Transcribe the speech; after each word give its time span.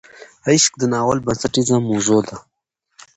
عشق 0.49 0.73
د 0.77 0.83
ناول 0.93 1.19
بنسټیزه 1.25 1.77
موضوع 1.89 2.21
ده. 2.27 2.35